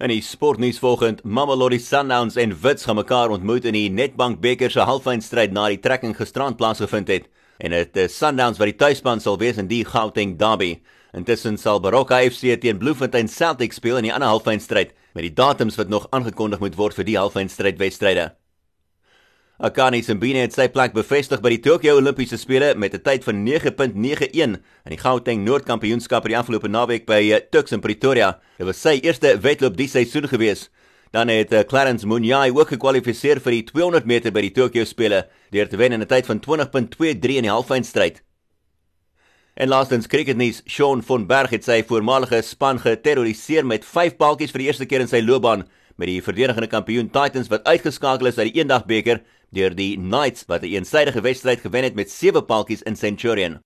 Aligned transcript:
In 0.00 0.08
die 0.08 0.22
sportnuus 0.24 0.78
volgend, 0.80 1.18
Mamelodi 1.28 1.76
Sundowns 1.78 2.38
en 2.40 2.54
Wits 2.62 2.86
gaan 2.88 2.96
mekaar 2.96 3.34
ontmoet 3.34 3.66
in 3.68 3.76
die 3.76 3.90
Nedbank 3.92 4.38
beker 4.40 4.72
se 4.72 4.86
halffinalestryd 4.88 5.52
na 5.52 5.66
die 5.68 5.76
trekking 5.84 6.14
gisterand 6.16 6.56
plaasgevind 6.56 7.12
het. 7.12 7.28
En 7.60 7.76
dit 7.76 8.00
is 8.00 8.16
Sundowns 8.16 8.56
wat 8.56 8.72
die 8.72 8.78
tuisspan 8.80 9.20
sal 9.20 9.36
wees 9.44 9.60
in 9.60 9.68
die 9.68 9.82
Gauteng 9.84 10.38
derby. 10.40 10.78
Intussen 11.12 11.60
sal 11.60 11.84
Baroka 11.84 12.22
FC 12.24 12.56
teen 12.62 12.80
Bloemfontein 12.80 13.28
Celtic 13.28 13.76
speel 13.76 14.00
in 14.00 14.08
die 14.08 14.16
ander 14.16 14.32
halffinalestryd 14.32 14.96
met 15.12 15.28
die 15.28 15.36
datums 15.36 15.76
wat 15.76 15.92
nog 15.92 16.08
aangekondig 16.16 16.64
moet 16.64 16.80
word 16.80 16.96
vir 16.96 17.04
die 17.04 17.20
halffinalestryd 17.20 17.76
wedstryde. 17.84 18.30
Akani 19.60 19.98
Simbine 20.00 20.40
het 20.40 20.54
sy 20.56 20.70
plek 20.72 20.94
bevestig 20.96 21.42
by 21.44 21.50
die 21.52 21.60
Tokyo 21.60 21.98
Olimpiese 21.98 22.38
spele 22.40 22.70
met 22.80 22.94
'n 22.94 23.02
tyd 23.04 23.24
van 23.24 23.44
9.91 23.44 24.32
in 24.32 24.56
die 24.88 24.96
Gauteng 24.96 25.44
Noordkampioenskap 25.44 26.24
die 26.24 26.36
afgelope 26.36 26.68
naweek 26.68 27.04
by 27.04 27.20
eh, 27.28 27.40
Tuks 27.50 27.72
in 27.72 27.80
Pretoria. 27.80 28.40
Dit 28.56 28.66
was 28.66 28.80
sy 28.80 29.00
eerste 29.04 29.36
wedloop 29.38 29.76
die 29.76 29.88
seisoen 29.88 30.28
gewees. 30.28 30.70
Dan 31.12 31.28
het 31.28 31.52
eh, 31.52 31.66
Clarence 31.66 32.06
Munyai 32.06 32.50
ook 32.52 32.68
gekwalifiseer 32.68 33.38
vir 33.38 33.52
die 33.52 33.64
200 33.64 34.06
meter 34.06 34.32
by 34.32 34.40
die 34.40 34.52
Tokyo 34.52 34.84
spele 34.84 35.28
deur 35.50 35.68
te 35.68 35.76
wen 35.76 35.92
in 35.92 36.00
'n 36.00 36.06
tyd 36.06 36.26
van 36.26 36.40
20.23 36.40 37.36
in 37.36 37.42
die 37.42 37.52
halffinalestryd. 37.52 38.22
En 39.56 39.68
laastens 39.68 40.06
cricketnuus, 40.06 40.62
Sean 40.64 41.02
von 41.02 41.26
Berg 41.26 41.50
het 41.50 41.64
sy 41.64 41.84
voormalige 41.84 42.40
span 42.42 42.78
geterroriseer 42.78 43.66
met 43.66 43.84
5 43.84 44.16
paaltjies 44.16 44.52
vir 44.52 44.58
die 44.58 44.66
eerste 44.66 44.86
keer 44.86 45.00
in 45.00 45.08
sy 45.08 45.20
loopbaan 45.20 45.68
met 46.00 46.08
die 46.08 46.22
verdedigende 46.24 46.70
kampioen 46.72 47.10
Titans 47.12 47.50
wat 47.52 47.66
uitgeskakel 47.68 48.30
is 48.30 48.38
uit 48.38 48.48
die 48.48 48.62
eendagbeker 48.62 49.20
deur 49.52 49.74
die 49.76 49.96
Knights 49.98 50.46
wat 50.48 50.62
'n 50.62 50.70
een 50.70 50.80
eensydige 50.80 51.20
wedstryd 51.20 51.60
gewen 51.60 51.84
het 51.84 51.94
met 51.94 52.10
7 52.10 52.44
paaltjies 52.44 52.82
in 52.82 52.96
Centurion. 52.96 53.60